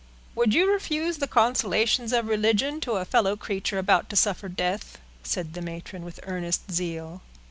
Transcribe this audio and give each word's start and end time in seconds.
"Would 0.33 0.55
you 0.55 0.67
refuse 0.73 1.19
the 1.19 1.27
consolations 1.27 2.11
of 2.11 2.25
religion 2.27 2.81
to 2.81 2.93
a 2.93 3.05
fellow 3.05 3.35
creature 3.37 3.77
about 3.77 4.09
to 4.09 4.15
suffer 4.15 4.49
death?" 4.49 4.97
said 5.21 5.53
the 5.53 5.61
matron, 5.61 6.03
with 6.03 6.19
earnest 6.23 6.71
zeal. 6.71 7.21